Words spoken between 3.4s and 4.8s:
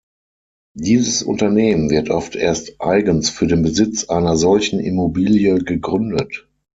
den Besitz einer solchen